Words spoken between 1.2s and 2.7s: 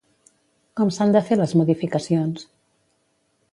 fer les modificacions?